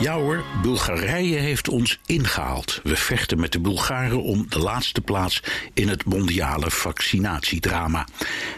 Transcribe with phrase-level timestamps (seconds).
[0.00, 2.80] Ja hoor, Bulgarije heeft ons ingehaald.
[2.82, 5.42] We vechten met de Bulgaren om de laatste plaats
[5.74, 8.06] in het mondiale vaccinatiedrama.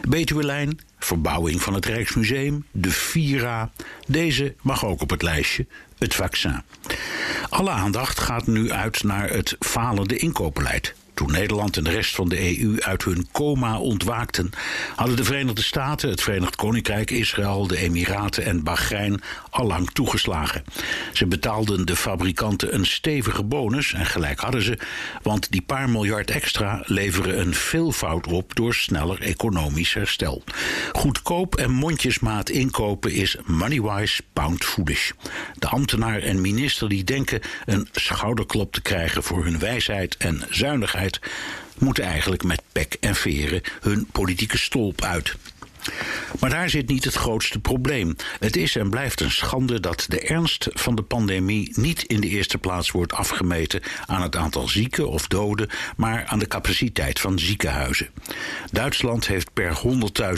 [0.09, 3.71] Betuwelijn, verbouwing van het Rijksmuseum, de Vira.
[4.07, 5.67] Deze mag ook op het lijstje,
[5.99, 6.63] het vaccin.
[7.49, 10.95] Alle aandacht gaat nu uit naar het falende inkoopbeleid.
[11.15, 14.51] Toen Nederland en de rest van de EU uit hun coma ontwaakten,
[14.97, 19.21] hadden de Verenigde Staten, het Verenigd Koninkrijk, Israël, de Emiraten en Bahrein
[19.51, 20.65] allang toegeslagen.
[21.13, 24.79] Ze betaalden de fabrikanten een stevige bonus en gelijk hadden ze,
[25.23, 30.43] want die paar miljard extra leveren een veelvoud op door sneller economisch herstel.
[30.93, 35.11] Goedkoop en mondjesmaat inkopen is moneywise pound foolish.
[35.55, 41.21] De ambtenaar en minister die denken een schouderklop te krijgen voor hun wijsheid en zuinigheid
[41.79, 45.37] moeten eigenlijk met pek en veren hun politieke stolp uit.
[46.41, 48.17] Maar daar zit niet het grootste probleem.
[48.41, 52.29] Het is en blijft een schande dat de ernst van de pandemie niet in de
[52.29, 57.39] eerste plaats wordt afgemeten aan het aantal zieken of doden, maar aan de capaciteit van
[57.39, 58.09] ziekenhuizen.
[58.71, 59.81] Duitsland heeft per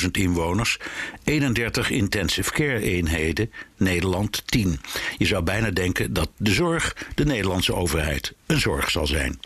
[0.01, 0.79] 100.000 inwoners
[1.25, 4.81] 31 intensive care eenheden, Nederland 10.
[5.19, 9.39] Je zou bijna denken dat de zorg de Nederlandse overheid een zorg zal zijn.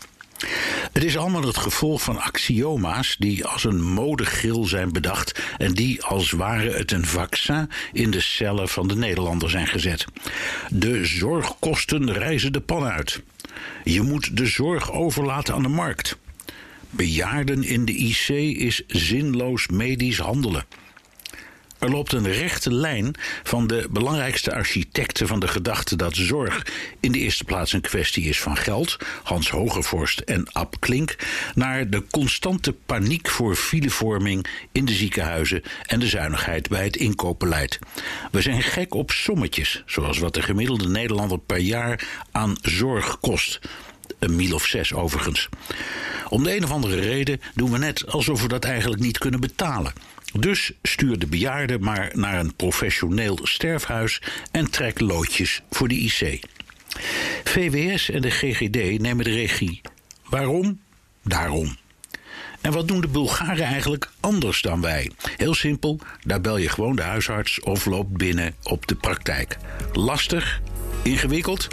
[0.91, 6.03] Het is allemaal het gevolg van axioma's die als een modegril zijn bedacht en die
[6.03, 10.05] als ware het een vaccin in de cellen van de Nederlander zijn gezet.
[10.69, 13.21] De zorgkosten reizen de pan uit.
[13.83, 16.17] Je moet de zorg overlaten aan de markt.
[16.89, 20.65] Bejaarden in de IC is zinloos medisch handelen.
[21.81, 26.65] Er loopt een rechte lijn van de belangrijkste architecten van de gedachte dat zorg
[26.99, 31.15] in de eerste plaats een kwestie is van geld, Hans Hogevorst en Ab Klink,
[31.55, 37.79] naar de constante paniek voor filevorming in de ziekenhuizen en de zuinigheid bij het inkoopbeleid.
[38.31, 43.59] We zijn gek op sommetjes, zoals wat de gemiddelde Nederlander per jaar aan zorg kost.
[44.19, 45.49] Een mil of zes overigens.
[46.29, 49.39] Om de een of andere reden doen we net alsof we dat eigenlijk niet kunnen
[49.39, 49.93] betalen.
[50.39, 54.21] Dus stuur de bejaarde maar naar een professioneel sterfhuis
[54.51, 56.39] en trek loodjes voor de IC.
[57.43, 59.81] VWS en de GGD nemen de regie.
[60.29, 60.79] Waarom?
[61.23, 61.77] Daarom.
[62.61, 65.11] En wat doen de Bulgaren eigenlijk anders dan wij?
[65.37, 69.57] Heel simpel, daar bel je gewoon de huisarts of loopt binnen op de praktijk.
[69.93, 70.61] Lastig?
[71.03, 71.67] Ingewikkeld?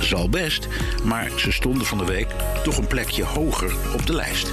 [0.00, 0.68] Zal best,
[1.04, 2.28] maar ze stonden van de week
[2.64, 4.52] toch een plekje hoger op de lijst.